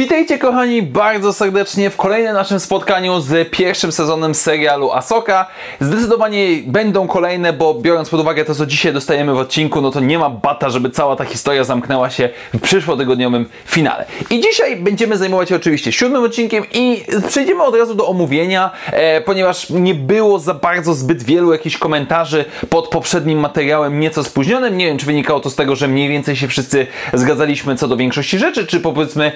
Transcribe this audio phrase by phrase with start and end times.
[0.00, 5.46] Witajcie kochani bardzo serdecznie w kolejnym naszym spotkaniu z pierwszym sezonem serialu Asoka.
[5.80, 10.00] Zdecydowanie będą kolejne, bo biorąc pod uwagę to, co dzisiaj dostajemy w odcinku, no to
[10.00, 14.06] nie ma bata, żeby cała ta historia zamknęła się w przyszłotygodniowym finale.
[14.30, 19.20] I dzisiaj będziemy zajmować się oczywiście siódmym odcinkiem i przejdziemy od razu do omówienia, e,
[19.20, 24.78] ponieważ nie było za bardzo zbyt wielu jakichś komentarzy pod poprzednim materiałem, nieco spóźnionym.
[24.78, 27.96] Nie wiem, czy wynikało to z tego, że mniej więcej się wszyscy zgadzaliśmy co do
[27.96, 29.32] większości rzeczy, czy powiedzmy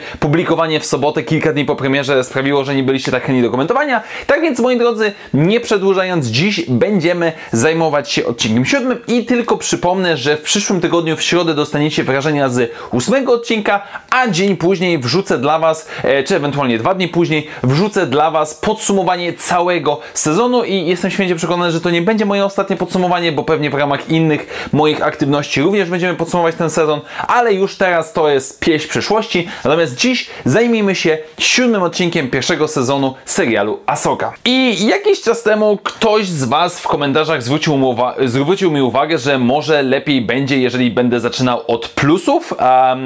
[0.54, 4.02] w sobotę, kilka dni po premierze sprawiło, że nie byliście tak chętni do komentowania.
[4.26, 10.16] Tak więc, moi drodzy, nie przedłużając, dziś będziemy zajmować się odcinkiem siódmym i tylko przypomnę,
[10.16, 15.38] że w przyszłym tygodniu w środę dostaniecie wrażenia z ósmego odcinka, a dzień później wrzucę
[15.38, 20.86] dla Was, e, czy ewentualnie dwa dni później, wrzucę dla Was podsumowanie całego sezonu i
[20.86, 24.68] jestem święcie przekonany, że to nie będzie moje ostatnie podsumowanie, bo pewnie w ramach innych
[24.72, 29.48] moich aktywności również będziemy podsumować ten sezon, ale już teraz to jest pieśń przyszłości.
[29.64, 34.32] Natomiast dziś zajmijmy się siódmym odcinkiem pierwszego sezonu serialu Asoka.
[34.44, 39.38] I jakiś czas temu ktoś z Was w komentarzach zwrócił uwa- zwrócił mi uwagę, że
[39.38, 42.96] może lepiej będzie, jeżeli będę zaczynał od plusów, a,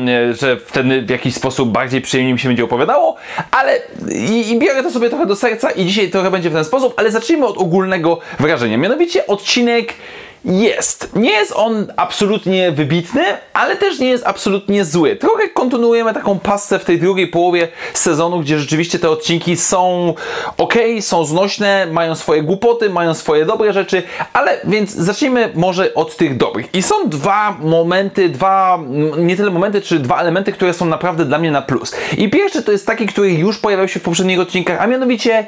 [0.41, 3.17] że wtedy w jakiś sposób bardziej przyjemnie mi się będzie opowiadało,
[3.51, 3.79] ale
[4.15, 6.95] i, i biorę to sobie trochę do serca i dzisiaj trochę będzie w ten sposób,
[6.97, 8.79] ale zacznijmy od ogólnego wrażenia.
[8.79, 9.95] Mianowicie odcinek
[10.45, 11.17] jest.
[11.17, 13.23] Nie jest on absolutnie wybitny,
[13.53, 15.17] ale też nie jest absolutnie zły.
[15.17, 20.15] Trochę kontynuujemy taką pasę w tej drugiej połowie sezonu, gdzie rzeczywiście te odcinki są
[20.57, 26.17] ok, są znośne, mają swoje głupoty, mają swoje dobre rzeczy, ale więc zacznijmy może od
[26.17, 26.75] tych dobrych.
[26.75, 28.79] I są dwa momenty, dwa,
[29.19, 31.93] nie tyle momenty, czy dwa elementy, które są naprawdę dla mnie na plus.
[32.19, 35.47] I pierwszy to jest taki, który już pojawiał się w poprzednich odcinkach, a mianowicie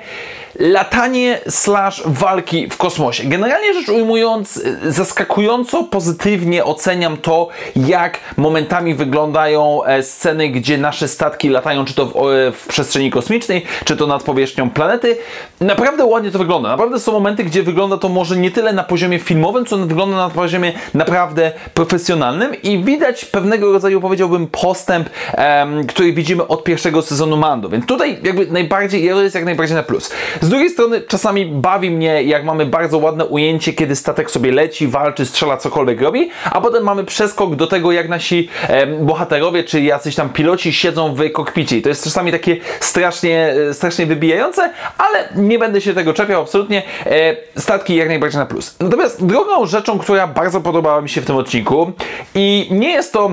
[0.61, 3.25] latanie slash walki w kosmosie.
[3.25, 11.49] Generalnie rzecz ujmując, zaskakująco pozytywnie oceniam to, jak momentami wyglądają e, sceny, gdzie nasze statki
[11.49, 15.17] latają, czy to w, e, w przestrzeni kosmicznej, czy to nad powierzchnią planety.
[15.61, 16.69] Naprawdę ładnie to wygląda.
[16.69, 20.31] Naprawdę są momenty, gdzie wygląda to może nie tyle na poziomie filmowym, co wygląda na
[20.31, 27.37] poziomie naprawdę profesjonalnym i widać pewnego rodzaju, powiedziałbym, postęp, em, który widzimy od pierwszego sezonu
[27.37, 27.69] Mando.
[27.69, 30.11] Więc tutaj jakby najbardziej, to jest jak najbardziej na plus.
[30.41, 34.89] Z drugiej strony czasami bawi mnie, jak mamy bardzo ładne ujęcie, kiedy statek sobie leci,
[34.89, 39.81] walczy, strzela, cokolwiek robi, a potem mamy przeskok do tego, jak nasi em, bohaterowie, czy
[39.81, 41.77] jacyś tam piloci siedzą w kokpicie.
[41.77, 46.43] I to jest czasami takie strasznie, e, strasznie wybijające, ale nie będę się tego czepiał,
[46.43, 46.83] absolutnie.
[47.07, 48.77] E, statki jak najbardziej na plus.
[48.81, 51.93] Natomiast drugą rzeczą, która bardzo podobała mi się w tym odcinku
[52.35, 53.31] i nie jest to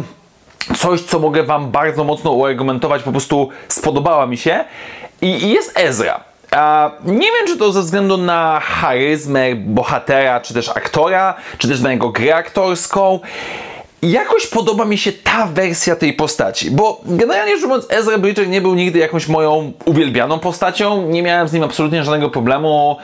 [0.78, 4.66] coś, co mogę Wam bardzo mocno uargumentować, po prostu spodobała mi się
[5.22, 6.28] i, i jest Ezra.
[6.52, 11.82] A nie wiem, czy to ze względu na charyzmę bohatera, czy też aktora, czy też
[11.82, 13.20] na jego grę aktorską.
[14.02, 18.62] Jakoś podoba mi się ta wersja tej postaci, bo generalnie rzecz biorąc Ezra Bridger nie
[18.62, 22.98] był nigdy jakąś moją uwielbianą postacią, nie miałem z nim absolutnie żadnego problemu,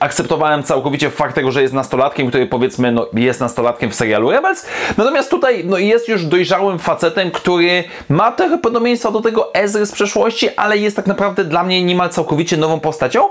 [0.00, 4.66] akceptowałem całkowicie fakt tego, że jest nastolatkiem, który powiedzmy no, jest nastolatkiem w serialu Rebels,
[4.96, 9.92] natomiast tutaj no, jest już dojrzałym facetem, który ma trochę podobieństwa do tego Ezry z
[9.92, 13.28] przeszłości, ale jest tak naprawdę dla mnie niemal całkowicie nową postacią.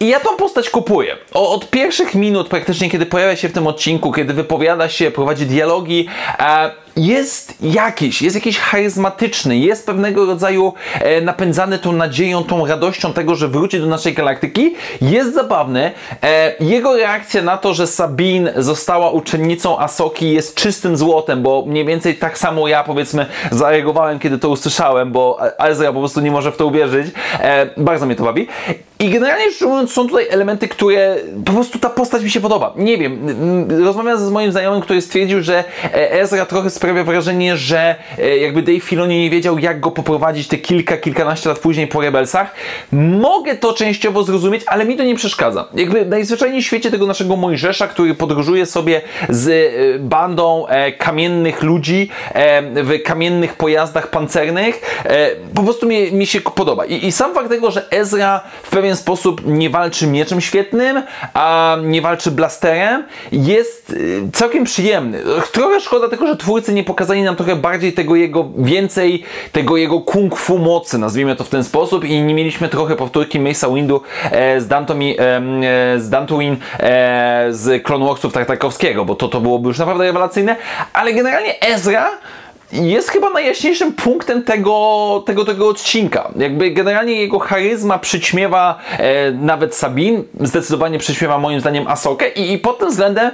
[0.00, 1.16] I ja tą postać kupuję.
[1.34, 5.46] O, od pierwszych minut praktycznie, kiedy pojawia się w tym odcinku, kiedy wypowiada się, prowadzi
[5.46, 6.08] dialogi,
[6.38, 13.12] e, jest jakiś, jest jakiś charyzmatyczny, jest pewnego rodzaju e, napędzany tą nadzieją, tą radością
[13.12, 14.74] tego, że wróci do naszej galaktyki.
[15.00, 15.92] Jest zabawny.
[16.22, 21.84] E, jego reakcja na to, że Sabine została uczennicą Asoki jest czystym złotem, bo mniej
[21.84, 26.52] więcej tak samo ja powiedzmy zareagowałem, kiedy to usłyszałem, bo Ezra po prostu nie może
[26.52, 27.06] w to uwierzyć.
[27.40, 28.48] E, bardzo mnie to bawi.
[28.98, 32.72] I generalnie rzecz ujmując, są tutaj elementy, które po prostu ta postać mi się podoba.
[32.76, 33.18] Nie wiem,
[33.84, 38.62] rozmawiałem z moim znajomym, który stwierdził, że e, Ezra trochę sprawia wrażenie, że e, jakby
[38.62, 42.54] Dave Filoni nie wiedział, jak go poprowadzić te kilka, kilkanaście lat później po Rebelsach.
[42.92, 45.68] Mogę to częściowo zrozumieć, ale mi to nie przeszkadza.
[45.74, 50.66] Jakby najzwyczajniej w świecie tego naszego Mojżesza, który podróżuje sobie z e, bandą
[50.98, 52.10] kamiennych ludzi
[52.74, 55.02] w kamiennych pojazdach pancernych,
[55.54, 56.84] po prostu mi, mi się podoba.
[56.84, 61.02] I, I sam fakt tego, że Ezra w pewien sposób nie walczy mieczem świetnym,
[61.34, 65.22] a nie walczy blasterem, jest y, całkiem przyjemny.
[65.52, 69.22] Trochę szkoda tego, że twórcy nie pokazali nam trochę bardziej tego jego, więcej
[69.52, 73.40] tego jego kung fu mocy, nazwijmy to w ten sposób i nie mieliśmy trochę powtórki
[73.40, 79.14] Mace'a Windu e, z Dantomi, e, e, z Dantooine e, z Clone Warsów Tartakowskiego, bo
[79.14, 80.56] to, to byłoby już naprawdę rewelacyjne,
[80.92, 82.10] ale generalnie Ezra
[82.72, 86.30] jest chyba najjaśniejszym punktem tego, tego, tego odcinka.
[86.36, 92.58] Jakby generalnie jego charyzma przyćmiewa e, nawet Sabin, zdecydowanie przyćmiewa moim zdaniem Asokę i, i
[92.58, 93.30] pod tym względem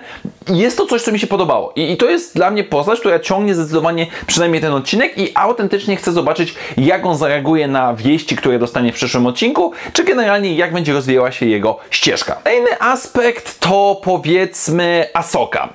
[0.49, 1.73] jest to coś, co mi się podobało.
[1.76, 5.96] I, I, to jest dla mnie postać, która ciągnie zdecydowanie przynajmniej ten odcinek i autentycznie
[5.96, 10.73] chcę zobaczyć, jak on zareaguje na wieści, które dostanie w przyszłym odcinku, czy generalnie jak
[10.73, 12.34] będzie rozwijała się jego ścieżka.
[12.44, 15.69] Kolejny aspekt to powiedzmy Asoka.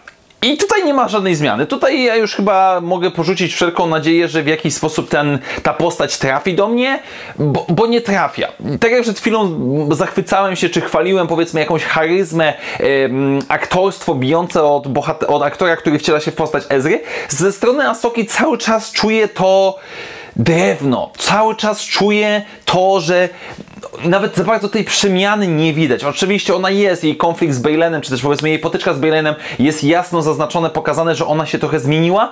[0.47, 1.65] I tutaj nie ma żadnej zmiany.
[1.65, 6.17] Tutaj ja już chyba mogę porzucić wszelką nadzieję, że w jakiś sposób ten, ta postać
[6.17, 6.99] trafi do mnie,
[7.39, 8.47] bo, bo nie trafia.
[8.79, 9.59] Tak jak przed chwilą
[9.91, 12.53] zachwycałem się, czy chwaliłem powiedzmy jakąś charyzmę,
[13.47, 14.87] aktorstwo bijące od,
[15.27, 19.79] od aktora, który wciela się w postać Ezry, ze strony Asoki cały czas czuję to
[20.37, 21.11] drewno.
[21.17, 23.29] Cały czas czuję to, że
[24.03, 26.03] nawet za bardzo tej przemiany nie widać.
[26.03, 29.83] Oczywiście ona jest, jej konflikt z Balenem, czy też powiedzmy jej potyczka z Balenem jest
[29.83, 32.31] jasno zaznaczone, pokazane, że ona się trochę zmieniła,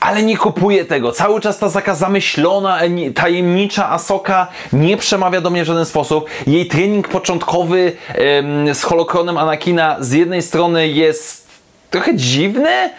[0.00, 1.12] ale nie kupuję tego.
[1.12, 2.80] Cały czas ta taka zamyślona,
[3.14, 6.30] tajemnicza Asoka nie przemawia do mnie w żaden sposób.
[6.46, 7.92] Jej trening początkowy
[8.38, 11.42] ym, z holokronem Anakina z jednej strony jest
[11.92, 12.90] trochę dziwne,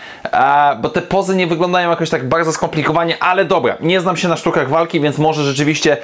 [0.82, 4.38] bo te pozy nie wyglądają jakoś tak bardzo skomplikowanie, ale dobra, nie znam się na
[4.38, 5.98] sztukach walki, więc może rzeczywiście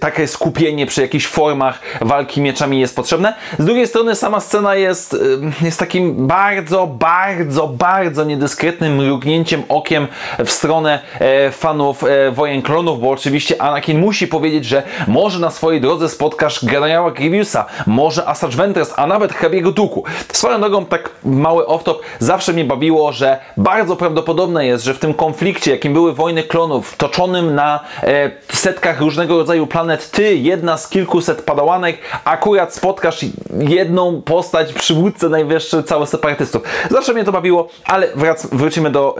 [0.00, 3.34] takie skupienie przy jakichś formach walki mieczami jest potrzebne.
[3.58, 5.16] Z drugiej strony sama scena jest,
[5.62, 10.06] jest takim bardzo, bardzo, bardzo niedyskretnym mrugnięciem okiem
[10.44, 15.50] w stronę e, fanów e, Wojen Klonów, bo oczywiście Anakin musi powiedzieć, że może na
[15.50, 20.04] swojej drodze spotkasz generała Grievousa, może Asajj Ventress, a nawet hrabiego Duku.
[20.32, 21.84] Swoją drogą tak mały off
[22.18, 26.96] zawsze mnie bawiło, że bardzo prawdopodobne jest, że w tym konflikcie, jakim były wojny klonów,
[26.96, 33.20] toczonym na e, setkach różnego rodzaju planet, ty, jedna z kilkuset padałanek, akurat spotkasz
[33.58, 36.62] jedną postać, przywódcę najwyższy całych separatystów.
[36.90, 39.16] Zawsze mnie to bawiło, ale wrac, wrócimy do...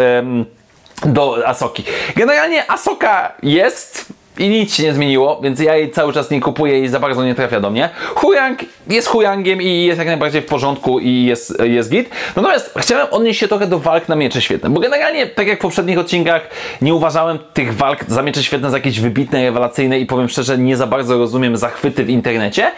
[1.07, 1.85] do Asoki.
[2.17, 6.81] Generalnie Asoka jest i nic się nie zmieniło, więc ja jej cały czas nie kupuję
[6.81, 7.91] i za bardzo nie trafia do mnie.
[8.15, 12.11] Huyang jest Huyangiem i jest jak najbardziej w porządku i jest, jest git.
[12.37, 15.63] Natomiast chciałem odnieść się trochę do walk na miecze świetne, bo generalnie, tak jak w
[15.63, 16.49] poprzednich odcinkach,
[16.83, 20.77] nie uważałem tych walk za miecze świetne za jakieś wybitne, rewelacyjne i powiem szczerze, nie
[20.77, 22.71] za bardzo rozumiem zachwyty w internecie.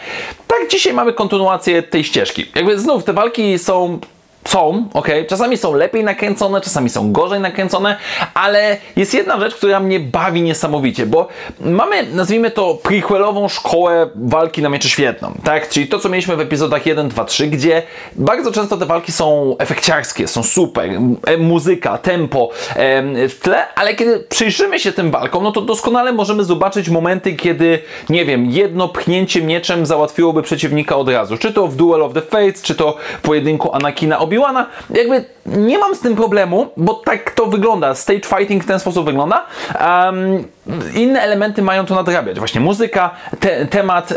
[0.47, 2.45] Tak dzisiaj mamy kontynuację tej ścieżki.
[2.55, 3.99] Jakby znów te walki są
[4.47, 7.97] są, ok, czasami są lepiej nakręcone, czasami są gorzej nakręcone,
[8.33, 11.27] ale jest jedna rzecz, która mnie bawi niesamowicie, bo
[11.59, 15.69] mamy, nazwijmy to, prequelową szkołę walki na mieczy świetną, tak?
[15.69, 17.83] Czyli to, co mieliśmy w epizodach 1, 2, 3, gdzie
[18.15, 20.89] bardzo często te walki są efekciarskie, są super,
[21.27, 26.13] e, muzyka, tempo e, w tle, ale kiedy przyjrzymy się tym walkom, no to doskonale
[26.13, 27.79] możemy zobaczyć momenty, kiedy,
[28.09, 31.37] nie wiem, jedno pchnięcie mieczem załatwiłoby przeciwnika od razu.
[31.37, 35.79] Czy to w Duel of the Fates, czy to w pojedynku Anakina Obi-Wana, jakby nie
[35.79, 37.95] mam z tym problemu, bo tak to wygląda.
[37.95, 39.45] Stage fighting w ten sposób wygląda.
[39.81, 40.43] Um,
[40.95, 42.39] inne elementy mają to nadrabiać.
[42.39, 44.15] Właśnie muzyka, te, temat, e,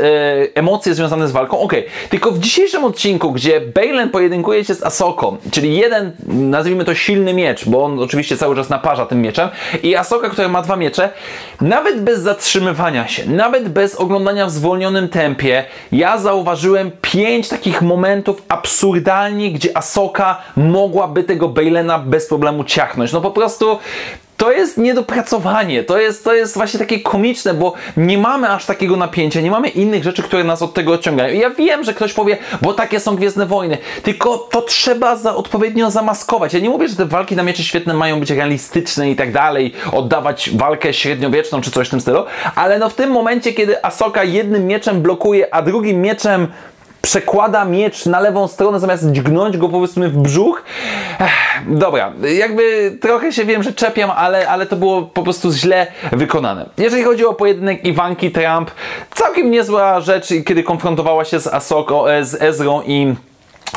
[0.54, 1.58] emocje związane z walką.
[1.58, 1.72] Ok,
[2.10, 7.34] tylko w dzisiejszym odcinku, gdzie Balen pojedynkuje się z Asoką, czyli jeden, nazwijmy to silny
[7.34, 9.48] miecz, bo on oczywiście cały czas naparza tym mieczem,
[9.82, 11.10] i Asoka, która ma dwa miecze,
[11.60, 18.42] nawet bez zatrzymywania się, nawet bez oglądania w zwolnionym tempie, ja zauważyłem pięć takich momentów
[18.48, 23.12] absurdalnie, gdzie Asoka mogłaby tego Balena bez problemu ciachnąć.
[23.12, 23.78] No po prostu
[24.40, 28.96] to jest niedopracowanie, to jest, to jest właśnie takie komiczne, bo nie mamy aż takiego
[28.96, 31.34] napięcia, nie mamy innych rzeczy, które nas od tego odciągają.
[31.34, 35.36] I ja wiem, że ktoś powie, bo takie są Gwiezdne Wojny, tylko to trzeba za,
[35.36, 36.54] odpowiednio zamaskować.
[36.54, 39.72] Ja nie mówię, że te walki na miecze świetne mają być realistyczne i tak dalej,
[39.92, 42.24] oddawać walkę średniowieczną czy coś w tym stylu,
[42.54, 46.48] ale no w tym momencie, kiedy Asoka jednym mieczem blokuje, a drugim mieczem
[47.02, 50.62] przekłada miecz na lewą stronę zamiast dźgnąć go powiedzmy w brzuch.
[51.20, 51.30] Ech,
[51.68, 56.66] dobra, jakby trochę się wiem, że czepiam, ale, ale to było po prostu źle wykonane.
[56.78, 58.70] Jeżeli chodzi o pojedynek Iwanki Trump,
[59.14, 63.14] całkiem niezła rzecz, kiedy konfrontowała się z Asoko, z Ezrą i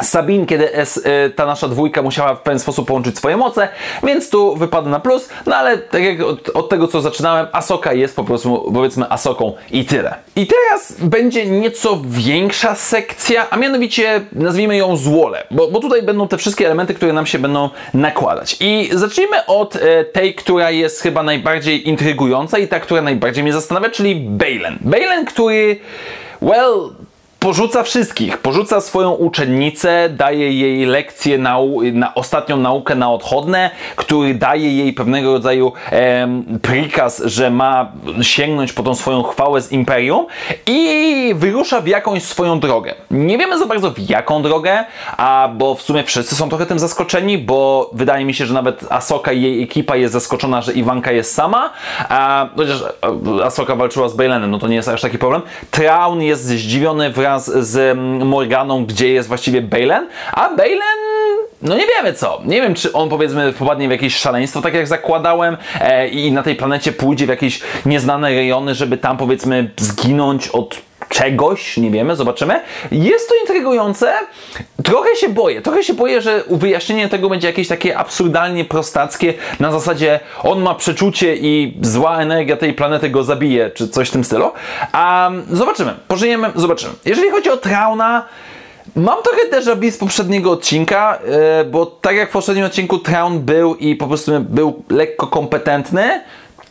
[0.02, 3.70] Sabin, kiedy y, ta nasza dwójka musiała w pewien sposób połączyć swoje moce,
[4.04, 7.94] więc tu wypada na plus, no ale tak jak od, od, tego co zaczynałem, Asoka
[7.94, 10.16] jest po prostu powiedzmy Asoką i tyle.
[10.36, 16.28] I teraz będzie nieco większa sekcja, a mianowicie nazwijmy ją złole, bo, bo tutaj będą
[16.28, 18.58] te wszystkie elementy, które nam się będą nakładać.
[18.60, 23.54] I zacznijmy od e, tej, która jest chyba najbardziej intrygująca i ta, która najbardziej mnie
[23.54, 24.78] zastanawia, czyli Balen.
[24.82, 25.80] Balen, który,
[26.42, 26.90] well,
[27.44, 28.38] porzuca wszystkich.
[28.38, 35.34] Porzuca swoją uczennicę, daje jej lekcję, na ostatnią naukę na odchodne, który daje jej pewnego
[35.34, 40.26] rodzaju em, prikaz, że ma sięgnąć po tą swoją chwałę z Imperium
[40.68, 42.96] i wyrusza w jakąś swoją drogę.
[43.12, 44.86] Nie wiemy za bardzo w jaką drogę,
[45.18, 48.86] a bo w sumie wszyscy są trochę tym zaskoczeni, bo wydaje mi się, że nawet
[48.90, 51.72] Asoka i jej ekipa jest zaskoczona, że Iwanka jest sama,
[52.10, 52.84] a chociaż
[53.44, 55.42] Asoka walczyła z Bailenem, no to nie jest aż taki problem.
[55.72, 57.10] Traun jest zdziwiony
[57.40, 61.04] z Morganą, gdzie jest właściwie Bailen, a Bailen
[61.62, 62.42] no nie wiemy co.
[62.46, 66.44] Nie wiem, czy on powiedzmy popadnie w jakieś szaleństwo, tak jak zakładałem e, i na
[66.44, 70.82] tej planecie pójdzie w jakieś nieznane rejony, żeby tam powiedzmy zginąć od
[71.14, 72.62] czegoś, nie wiemy, zobaczymy.
[72.92, 74.14] Jest to intrygujące.
[74.84, 79.72] Trochę się boję, trochę się boję, że wyjaśnienie tego będzie jakieś takie absurdalnie prostackie, na
[79.72, 84.24] zasadzie on ma przeczucie i zła energia tej planety go zabije, czy coś w tym
[84.24, 84.52] stylu.
[84.92, 86.94] A zobaczymy, pożyjemy, zobaczymy.
[87.06, 88.26] Jeżeli chodzi o Trauna,
[88.96, 91.20] Mam trochę déjà vu z poprzedniego odcinka,
[91.58, 96.22] yy, bo tak jak w poprzednim odcinku Traun był i po prostu był lekko kompetentny,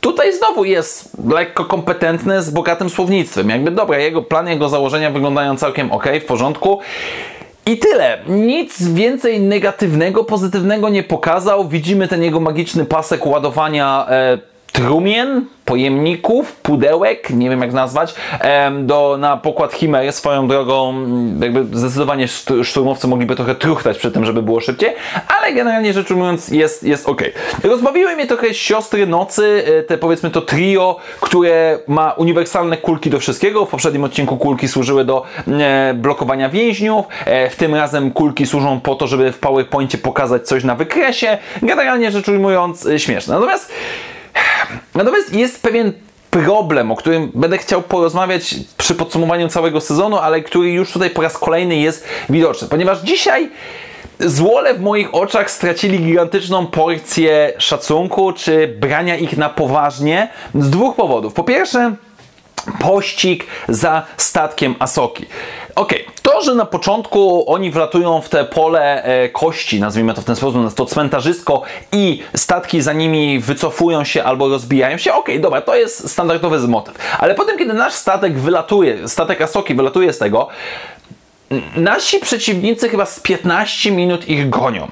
[0.03, 3.49] tutaj znowu jest lekko kompetentny z bogatym słownictwem.
[3.49, 6.81] Jakby dobra, jego plan, jego założenia wyglądają całkiem ok, w porządku.
[7.67, 8.19] I tyle.
[8.27, 11.69] Nic więcej negatywnego, pozytywnego nie pokazał.
[11.69, 14.39] Widzimy ten jego magiczny pasek ładowania e,
[14.73, 18.15] trumien, pojemników, pudełek, nie wiem jak nazwać,
[18.81, 20.95] do, na pokład Chimery swoją drogą,
[21.41, 22.29] jakby zdecydowanie
[22.63, 24.91] szturmowcy mogliby trochę truchtać przy tym, żeby było szybciej,
[25.29, 27.23] ale generalnie rzecz ujmując jest, jest ok.
[27.65, 33.19] Rozbawiły mnie trochę siostry nocy, e, te powiedzmy to trio, które ma uniwersalne kulki do
[33.19, 33.67] wszystkiego.
[33.67, 38.81] W poprzednim odcinku kulki służyły do e, blokowania więźniów, e, w tym razem kulki służą
[38.81, 41.39] po to, żeby w PowerPoincie pokazać coś na wykresie.
[41.63, 43.35] Generalnie rzecz ujmując śmieszne.
[43.35, 43.73] Natomiast
[44.95, 45.93] Natomiast jest pewien
[46.31, 51.23] problem, o którym będę chciał porozmawiać przy podsumowaniu całego sezonu, ale który już tutaj po
[51.23, 53.51] raz kolejny jest widoczny, ponieważ dzisiaj
[54.21, 60.97] Złole w moich oczach stracili gigantyczną porcję szacunku czy brania ich na poważnie z dwóch
[60.97, 61.35] powodów.
[61.35, 61.95] Po pierwsze,
[62.81, 65.27] pościg za statkiem Asoki.
[65.75, 66.15] Okej, okay.
[66.23, 70.37] to, że na początku oni wlatują w te pole e, kości, nazwijmy to w ten
[70.37, 75.61] sposób, to cmentarzysko i statki za nimi wycofują się albo rozbijają się, okej, okay, dobra,
[75.61, 76.95] to jest standardowy motyw.
[77.19, 80.49] Ale potem, kiedy nasz statek wylatuje, statek Asoki wylatuje z tego,
[81.77, 84.89] nasi przeciwnicy chyba z 15 minut ich gonią.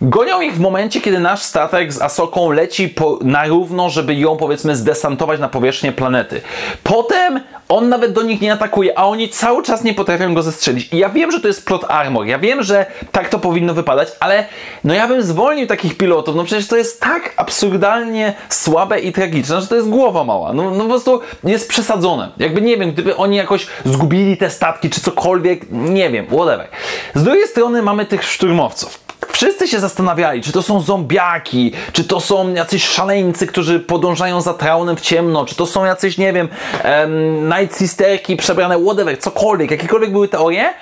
[0.00, 4.36] Gonią ich w momencie, kiedy nasz statek z Asoką leci po, na równo, żeby ją
[4.36, 6.40] powiedzmy zdesantować na powierzchnię planety.
[6.82, 10.92] Potem on nawet do nich nie atakuje, a oni cały czas nie potrafią go zestrzelić.
[10.92, 14.08] I ja wiem, że to jest plot armor, ja wiem, że tak to powinno wypadać,
[14.20, 14.46] ale
[14.84, 19.60] no ja bym zwolnił takich pilotów, no przecież to jest tak absurdalnie słabe i tragiczne,
[19.60, 20.52] że to jest głowa mała.
[20.52, 22.30] No, no po prostu jest przesadzone.
[22.36, 26.68] Jakby nie wiem, gdyby oni jakoś zgubili te statki, czy cokolwiek, nie wiem, whatever.
[27.14, 29.03] Z drugiej strony mamy tych szturmowców.
[29.34, 34.54] Wszyscy się zastanawiali, czy to są zombiaki, czy to są jacyś szaleńcy, którzy podążają za
[34.54, 36.48] traunem w ciemno, czy to są jacyś, nie wiem,
[36.84, 40.74] um, Night Sisterki przebrane, whatever, cokolwiek, jakiekolwiek były teorie,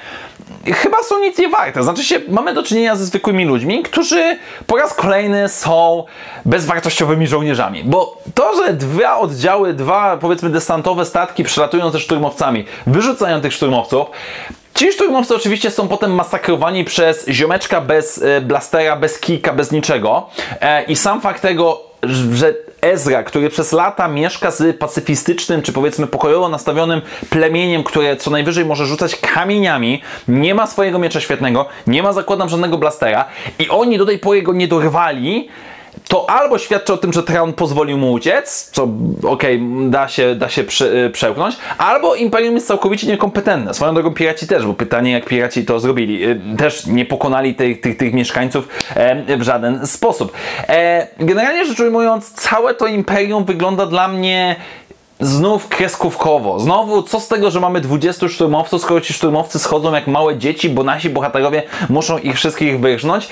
[0.66, 1.82] chyba są nic nie warte.
[1.82, 6.04] Znaczy się, mamy do czynienia ze zwykłymi ludźmi, którzy po raz kolejny są
[6.44, 7.84] bezwartościowymi żołnierzami.
[7.84, 14.06] Bo to, że dwa oddziały, dwa powiedzmy desantowe statki przelatują ze szturmowcami, wyrzucają tych szturmowców,
[14.74, 20.28] Ci szturmowcy oczywiście są potem masakrowani przez ziomeczka bez e, blastera, bez kijka, bez niczego.
[20.60, 26.06] E, I sam fakt tego, że Ezra, który przez lata mieszka z pacyfistycznym, czy powiedzmy
[26.06, 27.00] pokojowo nastawionym
[27.30, 32.48] plemieniem, które co najwyżej może rzucać kamieniami, nie ma swojego miecza świetnego, nie ma zakładam
[32.48, 33.24] żadnego blastera
[33.58, 35.48] i oni do tej pory go nie dorwali,
[36.12, 38.82] to albo świadczy o tym, że Traun pozwolił mu uciec, co
[39.22, 43.74] okej, okay, da się, da się prze, y, przełknąć, albo Imperium jest całkowicie niekompetentne.
[43.74, 46.24] Swoją drogą piraci też, bo pytanie jak piraci to zrobili.
[46.24, 48.68] Y, też nie pokonali tych, tych, tych mieszkańców
[49.38, 50.32] w żaden sposób.
[50.68, 54.56] E, generalnie rzecz ujmując, całe to Imperium wygląda dla mnie
[55.22, 56.60] znów kreskówkowo.
[56.60, 60.68] Znowu, co z tego, że mamy 20 szturmowców, skoro ci szturmowcy schodzą jak małe dzieci,
[60.68, 63.28] bo nasi bohaterowie muszą ich wszystkich wyrżnąć.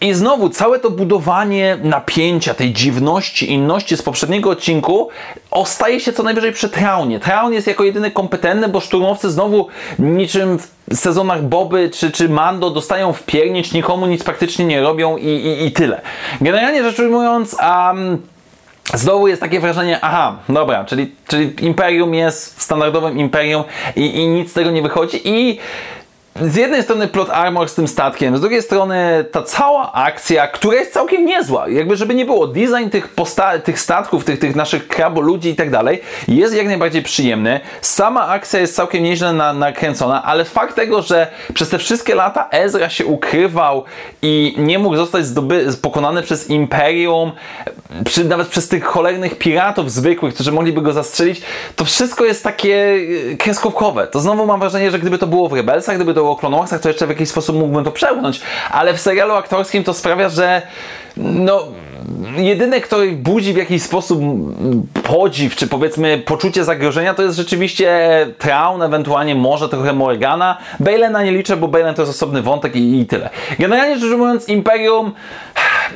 [0.00, 5.08] I znowu całe to budowanie napięcia, tej dziwności, inności z poprzedniego odcinku
[5.50, 7.20] ostaje się co najwyżej przy Traunie.
[7.20, 9.66] Traun jest jako jedyny kompetentny, bo szturmowcy znowu
[9.98, 10.58] niczym
[10.90, 15.26] w sezonach Boby czy, czy Mando dostają w piernicz, nikomu nic praktycznie nie robią i,
[15.26, 16.00] i, i tyle.
[16.40, 18.22] Generalnie rzecz ujmując, um,
[18.94, 23.64] Znowu jest takie wrażenie, aha, dobra, czyli, czyli imperium jest standardowym imperium
[23.96, 25.58] i, i nic z tego nie wychodzi i
[26.42, 30.74] z jednej strony plot armor z tym statkiem, z drugiej strony ta cała akcja, która
[30.78, 31.68] jest całkiem niezła.
[31.68, 35.70] Jakby żeby nie było, design tych, posta- tych statków, tych, tych naszych kraboludzi i tak
[35.70, 37.60] dalej jest jak najbardziej przyjemny.
[37.80, 42.48] Sama akcja jest całkiem nieźle na, nakręcona, ale fakt tego, że przez te wszystkie lata
[42.50, 43.84] Ezra się ukrywał
[44.22, 47.32] i nie mógł zostać zdoby- pokonany przez Imperium,
[48.04, 51.42] przy, nawet przez tych cholernych piratów zwykłych, którzy mogliby go zastrzelić,
[51.76, 52.98] to wszystko jest takie
[53.32, 54.06] e, kreskówkowe.
[54.06, 56.88] To znowu mam wrażenie, że gdyby to było w Rebelsach, gdyby to w Clone to
[56.88, 60.62] jeszcze w jakiś sposób mógłbym to przełknąć, ale w serialu aktorskim to sprawia, że
[61.16, 61.64] no
[62.36, 64.20] jedyne, kto budzi w jakiś sposób
[65.02, 67.98] podziw, czy powiedzmy poczucie zagrożenia, to jest rzeczywiście
[68.38, 70.58] Traun, ewentualnie może trochę Morgana.
[70.80, 73.30] Balena nie liczę, bo Balen to jest osobny wątek i, i tyle.
[73.58, 75.12] Generalnie rzecz ujmując, Imperium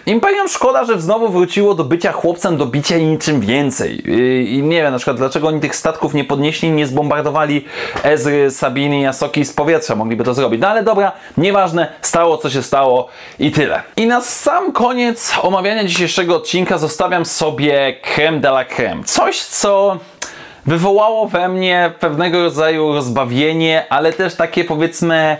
[0.06, 4.10] Imperium szkoda, że znowu wróciło do bycia chłopcem, do bicia niczym więcej.
[4.10, 7.64] I, I, nie wiem na przykład, dlaczego oni tych statków nie podnieśli, nie zbombardowali
[8.02, 9.96] Ezry, Sabiny i Asoki z powietrza.
[9.96, 10.60] Mogliby to zrobić.
[10.60, 13.82] No ale dobra, nieważne, stało co się stało i tyle.
[13.96, 19.04] I na sam koniec omawiania dzisiejszego odcinka zostawiam sobie creme de la creme.
[19.04, 19.98] Coś, co
[20.66, 25.36] wywołało we mnie pewnego rodzaju rozbawienie, ale też takie powiedzmy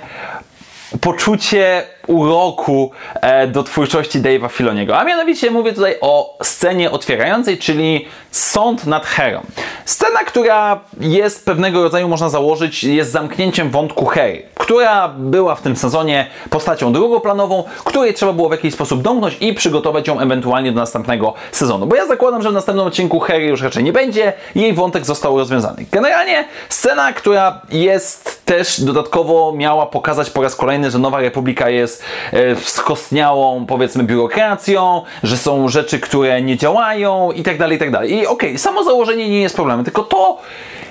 [1.01, 4.99] poczucie uroku e, do twórczości Dave'a Filoniego.
[4.99, 9.41] A mianowicie mówię tutaj o scenie otwierającej, czyli sąd nad Herą.
[9.85, 15.77] Scena, która jest pewnego rodzaju, można założyć, jest zamknięciem wątku Hery, która była w tym
[15.77, 20.81] sezonie postacią drugoplanową, której trzeba było w jakiś sposób domknąć i przygotować ją ewentualnie do
[20.81, 21.87] następnego sezonu.
[21.87, 25.39] Bo ja zakładam, że w następnym odcinku Hery już raczej nie będzie, jej wątek został
[25.39, 25.87] rozwiązany.
[25.93, 31.92] Generalnie scena, która jest też dodatkowo miała pokazać po raz kolejny, że Nowa Republika jest
[32.33, 37.91] e, skostniałą, powiedzmy, biurokracją, że są rzeczy, które nie działają i tak dalej, i tak
[37.91, 38.13] dalej.
[38.13, 40.39] I okej, okay, samo założenie nie jest problemem, tylko to,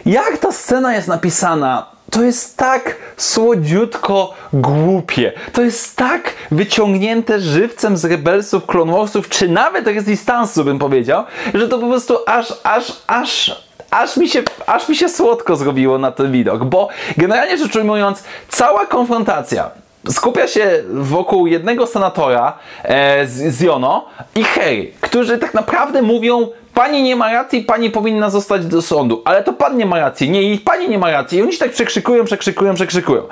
[0.05, 5.33] jak ta scena jest napisana, to jest tak słodziutko głupie.
[5.53, 11.67] To jest tak wyciągnięte żywcem z Rebelsów, Clone Warsów, czy nawet Resistance'u bym powiedział, że
[11.67, 16.11] to po prostu aż, aż, aż aż mi, się, aż mi się słodko zrobiło na
[16.11, 19.71] ten widok, bo generalnie rzecz ujmując, cała konfrontacja
[20.09, 24.05] skupia się wokół jednego senatora e, z, z Jono
[24.35, 29.21] i Harry, którzy tak naprawdę mówią pani nie ma racji, pani powinna zostać do sądu,
[29.25, 31.71] ale to pan nie ma racji, nie, pani nie ma racji i oni się tak
[31.71, 33.23] przekrzykują, przekrzykują, przekrzykują.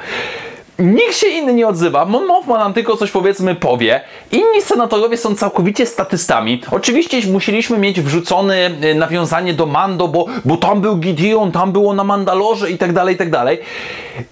[0.79, 2.05] Nikt się inny nie odzywa.
[2.05, 4.01] Mon Mothman nam tylko coś powiedzmy powie.
[4.31, 6.61] Inni senatorowie są całkowicie statystami.
[6.71, 11.93] Oczywiście musieliśmy mieć wrzucone y, nawiązanie do Mando, bo, bo tam był Gideon, tam było
[11.93, 13.59] na Mandalorze i tak dalej, i tak dalej.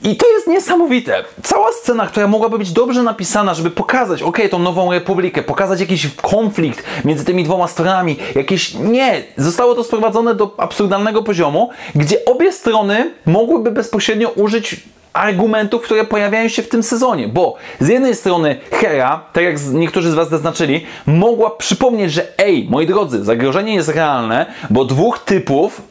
[0.04, 1.24] I to jest niesamowite.
[1.44, 6.08] Cała scena, która mogłaby być dobrze napisana, żeby pokazać, ok, tą nową republikę, pokazać jakiś
[6.16, 8.74] konflikt między tymi dwoma stronami, jakieś...
[8.74, 9.24] Nie!
[9.38, 14.76] Zostało to sprowadzone do absurdalnego poziomu, gdzie obie strony mogłyby bezpośrednio użyć
[15.18, 20.12] argumentów, które pojawiają się w tym sezonie, bo z jednej strony Hera, tak jak niektórzy
[20.12, 25.82] z Was zaznaczyli, mogła przypomnieć, że ej, moi drodzy, zagrożenie jest realne, bo dwóch typów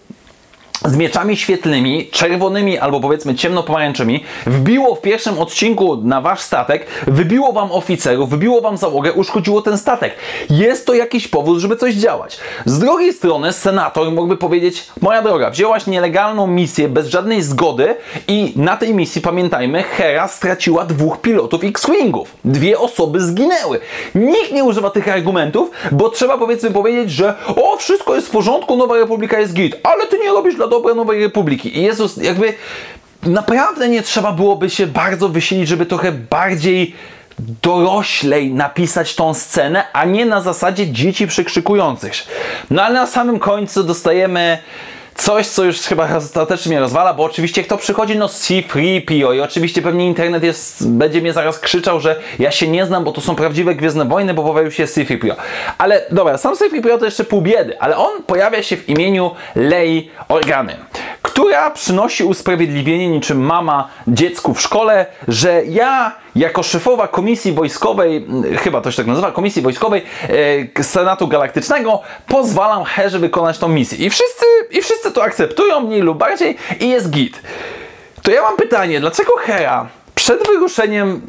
[0.84, 7.52] z mieczami świetlnymi, czerwonymi albo powiedzmy ciemnopomarańczymi, wbiło w pierwszym odcinku na wasz statek, wybiło
[7.52, 10.14] wam oficerów, wybiło wam załogę, uszkodziło ten statek.
[10.50, 12.38] Jest to jakiś powód, żeby coś działać.
[12.64, 17.94] Z drugiej strony senator mógłby powiedzieć, moja droga, wzięłaś nielegalną misję bez żadnej zgody
[18.28, 22.28] i na tej misji, pamiętajmy, Hera straciła dwóch pilotów X-Wingów.
[22.44, 23.80] Dwie osoby zginęły.
[24.14, 28.76] Nikt nie używa tych argumentów, bo trzeba powiedzmy powiedzieć, że o, wszystko jest w porządku,
[28.76, 31.78] Nowa Republika jest git, ale ty nie robisz dla dobra Nowej Republiki.
[31.78, 32.54] I Jezus, jakby
[33.22, 36.94] naprawdę nie trzeba byłoby się bardzo wysilić, żeby trochę bardziej
[37.38, 42.12] doroślej napisać tą scenę, a nie na zasadzie dzieci przekrzykujących.
[42.70, 44.58] No ale na samym końcu dostajemy
[45.16, 49.82] coś, co już chyba ostatecznie mnie rozwala, bo oczywiście kto przychodzi, no C3PO i oczywiście
[49.82, 53.34] pewnie internet jest, będzie mnie zaraz krzyczał, że ja się nie znam, bo to są
[53.34, 55.34] prawdziwe Gwiezdne Wojny, bo pojawił się C3PO.
[55.78, 60.10] Ale dobra, sam C3PO to jeszcze pół biedy, ale on pojawia się w imieniu Lei
[60.28, 60.76] Organy
[61.36, 68.56] która przynosi usprawiedliwienie niczym mama dziecku w szkole, że ja jako szefowa komisji wojskowej, mm,
[68.56, 70.02] chyba to się tak nazywa, komisji wojskowej
[70.78, 74.06] e, Senatu Galaktycznego, pozwalam Herze wykonać tą misję.
[74.06, 77.42] I wszyscy, I wszyscy to akceptują, mniej lub bardziej, i jest git.
[78.22, 81.20] To ja mam pytanie, dlaczego Hera przed wyruszeniem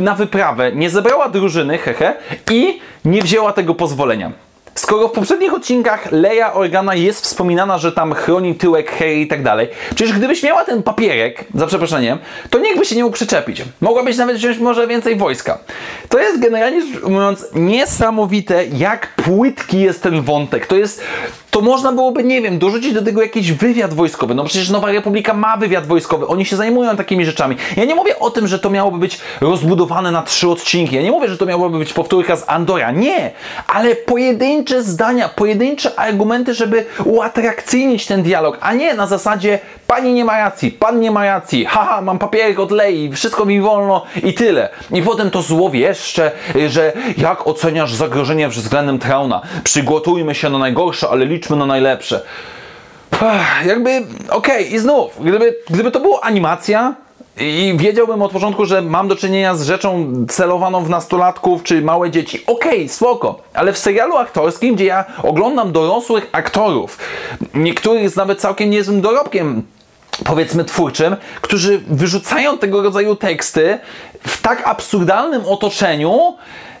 [0.00, 2.16] na wyprawę nie zebrała drużyny, hehe,
[2.50, 4.43] i nie wzięła tego pozwolenia?
[4.74, 9.42] Skoro w poprzednich odcinkach Leia Organa jest wspominana, że tam chroni tyłek Harry i tak
[9.42, 12.18] dalej, przecież gdybyś miała ten papierek, za przeproszeniem,
[12.50, 13.62] to nikt by się nie mógł przyczepić.
[13.80, 15.58] Mogłabyś nawet wziąć może więcej wojska.
[16.08, 20.66] to jest generalnie rzecz mówiąc niesamowite, jak płytki jest ten wątek.
[20.66, 21.02] To jest,
[21.50, 24.34] to można byłoby, nie wiem, dorzucić do tego jakiś wywiad wojskowy.
[24.34, 27.56] No przecież Nowa Republika ma wywiad wojskowy, oni się zajmują takimi rzeczami.
[27.76, 30.96] Ja nie mówię o tym, że to miałoby być rozbudowane na trzy odcinki.
[30.96, 32.90] Ja nie mówię, że to miałoby być powtórka z Andora.
[32.90, 33.30] Nie,
[33.66, 40.24] ale pojedyncze zdania, pojedyncze argumenty, żeby uatrakcyjnić ten dialog, a nie na zasadzie pani nie
[40.24, 44.34] ma racji, pan nie ma racji, haha, mam papierek od lei, wszystko mi wolno i
[44.34, 44.68] tyle.
[44.90, 46.30] I potem to złowieszcze,
[46.68, 49.42] że jak oceniasz zagrożenie względem Trauna?
[49.64, 52.20] Przygotujmy się na najgorsze, ale liczmy na najlepsze.
[53.66, 53.90] Jakby,
[54.28, 56.94] okej, okay, i znów, gdyby, gdyby to była animacja,
[57.40, 62.10] i wiedziałbym od początku, że mam do czynienia z rzeczą celowaną w nastolatków czy małe
[62.10, 62.42] dzieci.
[62.46, 63.42] Okej, okay, spoko.
[63.54, 66.98] Ale w serialu aktorskim, gdzie ja oglądam dorosłych aktorów,
[67.54, 69.62] niektórych z nawet całkiem niezłym dorobkiem,
[70.24, 73.78] powiedzmy twórczym, którzy wyrzucają tego rodzaju teksty
[74.26, 76.36] w tak absurdalnym otoczeniu,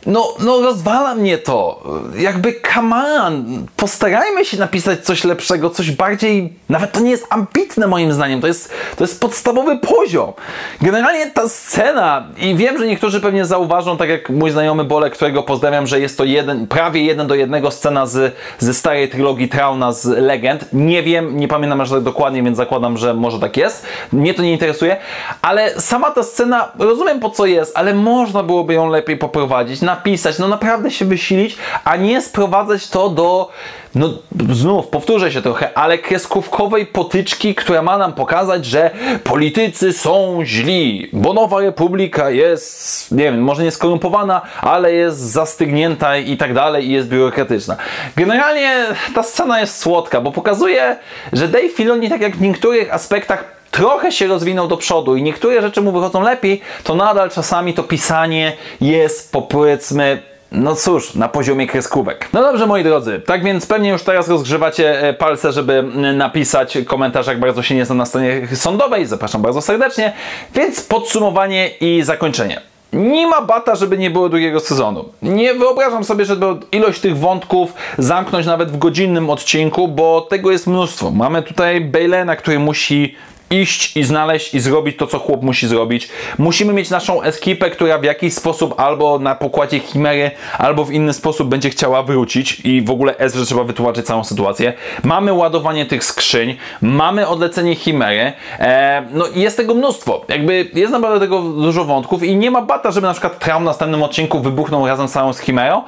[0.06, 1.82] no, no rozwala mnie to.
[2.18, 7.86] Jakby come on, postarajmy się napisać coś lepszego, coś bardziej, nawet to nie jest ambitne
[7.86, 10.32] moim zdaniem, to jest, to jest podstawowy poziom.
[10.80, 15.42] Generalnie ta scena, i wiem, że niektórzy pewnie zauważą, tak jak mój znajomy Bolek, którego
[15.42, 19.92] pozdrawiam, że jest to jeden, prawie jeden do jednego scena z, ze starej trylogii Trauna
[19.92, 20.64] z Legend.
[20.72, 23.86] Nie wiem, nie pamiętam aż tak dokładnie, więc zakładam, że może tak jest.
[24.12, 24.96] Mnie to nie interesuje,
[25.42, 29.80] ale sama ta scena, rozumiem po co jest, ale można byłoby ją lepiej poprowadzić.
[29.80, 33.50] Na napisać, no naprawdę się wysilić, a nie sprowadzać to do,
[33.94, 34.08] no
[34.50, 38.90] znów powtórzę się trochę, ale kreskówkowej potyczki, która ma nam pokazać, że
[39.24, 46.16] politycy są źli, bo Nowa Republika jest, nie wiem, może nie skorumpowana, ale jest zastygnięta
[46.16, 47.76] i tak dalej i jest biurokratyczna.
[48.16, 50.96] Generalnie ta scena jest słodka, bo pokazuje,
[51.32, 55.62] że Dave Filoni tak jak w niektórych aspektach trochę się rozwinął do przodu i niektóre
[55.62, 61.66] rzeczy mu wychodzą lepiej, to nadal czasami to pisanie jest powiedzmy no cóż, na poziomie
[61.66, 62.28] kreskówek.
[62.32, 65.82] No dobrze, moi drodzy, tak więc pewnie już teraz rozgrzewacie e, palce, żeby
[66.14, 69.06] napisać komentarz, jak bardzo się nie znam na stronie sądowej.
[69.06, 70.12] Zapraszam bardzo serdecznie.
[70.54, 72.60] Więc podsumowanie i zakończenie.
[72.92, 75.04] Nie ma bata, żeby nie było drugiego sezonu.
[75.22, 80.66] Nie wyobrażam sobie, żeby ilość tych wątków zamknąć nawet w godzinnym odcinku, bo tego jest
[80.66, 81.10] mnóstwo.
[81.10, 83.14] Mamy tutaj Bailena, który musi
[83.50, 86.08] iść i znaleźć i zrobić to, co chłop musi zrobić.
[86.38, 91.12] Musimy mieć naszą ekipę, która w jakiś sposób albo na pokładzie chimery, albo w inny
[91.12, 94.72] sposób będzie chciała wrócić i w ogóle Ezra trzeba wytłumaczyć całą sytuację.
[95.02, 100.24] Mamy ładowanie tych skrzyń, mamy odlecenie chimery, e, no i jest tego mnóstwo.
[100.28, 103.66] Jakby jest naprawdę tego dużo wątków i nie ma bata, żeby na przykład Traum w
[103.66, 105.82] następnym odcinku wybuchnął razem całą z chimerą.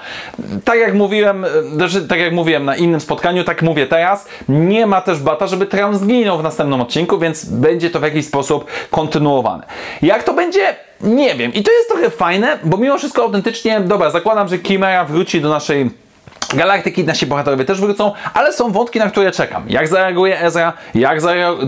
[0.64, 4.86] Tak jak mówiłem, e, znaczy, tak jak mówiłem na innym spotkaniu, tak mówię teraz, nie
[4.86, 8.64] ma też bata, żeby Traum zginął w następnym odcinku, więc będzie to w jakiś sposób
[8.90, 9.66] kontynuowane.
[10.02, 10.76] Jak to będzie?
[11.00, 11.54] Nie wiem.
[11.54, 15.48] I to jest trochę fajne, bo mimo wszystko autentycznie, dobra, zakładam, że Chimera wróci do
[15.48, 15.90] naszej
[16.54, 19.64] Galaktyki, nasi bohaterowie też wrócą, ale są wątki, na które czekam.
[19.68, 21.18] Jak zareaguje Ezra, jak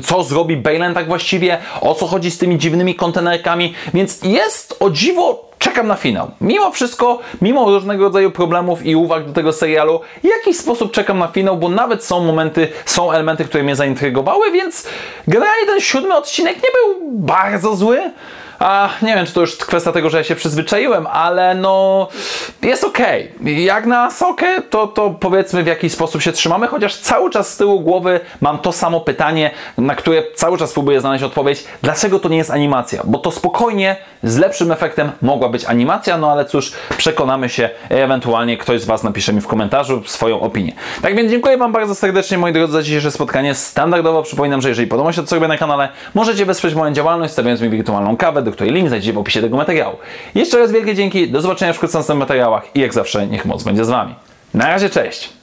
[0.05, 4.91] co zrobi Balen tak właściwie, o co chodzi z tymi dziwnymi kontenerkami, więc jest o
[4.91, 6.31] dziwo czekam na finał.
[6.41, 11.19] Mimo wszystko, mimo różnego rodzaju problemów i uwag do tego serialu, w jakiś sposób czekam
[11.19, 14.87] na finał, bo nawet są momenty, są elementy, które mnie zaintrygowały, więc
[15.29, 18.01] generalnie ten siódmy odcinek nie był bardzo zły.
[18.59, 22.09] A nie wiem, czy to już kwestia tego, że ja się przyzwyczaiłem, ale no
[22.63, 23.31] jest okej.
[23.41, 23.53] Okay.
[23.53, 27.57] Jak na sokę, to, to powiedzmy w jakiś sposób się trzymamy, chociaż cały czas z
[27.57, 31.65] tyłu głowy mam to samo pytanie, na które cały czas próbuję znaleźć odpowiedź.
[31.83, 33.03] Dlaczego to nie jest animacja?
[33.05, 38.59] Bo to spokojnie, z lepszym efektem mogła być animacja, no ale cóż, przekonamy się, ewentualnie
[38.59, 40.73] ktoś z Was napisze mi w komentarzu swoją opinię.
[41.03, 43.55] Tak więc dziękuję Wam bardzo serdecznie, moi drodzy, za dzisiejsze spotkanie.
[43.55, 47.33] Standardowo przypominam, że jeżeli podoba się to, co robię na kanale, możecie wesprzeć moją działalność,
[47.33, 49.97] stawiając mi wirtualną kawę, do której link znajdziecie w opisie tego materiału.
[50.35, 53.63] Jeszcze raz wielkie dzięki, do zobaczenia wkrótce w następnych materiałach i jak zawsze niech moc
[53.63, 54.15] będzie z Wami.
[54.55, 55.38] Na razie, cześć!